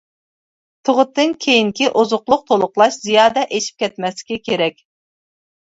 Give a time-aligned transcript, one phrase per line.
[0.87, 4.83] تۇغۇتتىن كېيىنكى ئوزۇقلۇق تولۇقلاش زىيادە ئېشىپ كەتمەسلىكى كېرەك.